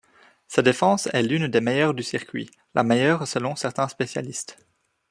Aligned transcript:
Sa 0.47 0.63
défense 0.63 1.05
est 1.13 1.21
l'une 1.21 1.47
des 1.47 1.61
meilleures 1.61 1.93
du 1.93 2.01
circuit, 2.01 2.49
la 2.73 2.81
meilleure 2.81 3.27
selon 3.27 3.55
certains 3.55 3.87
spécialistes. 3.87 4.57